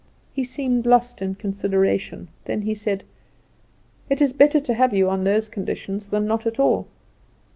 [0.33, 3.03] He seemed lost in consideration; then he said:
[4.09, 6.87] "It is better to have you on those conditions than not at all.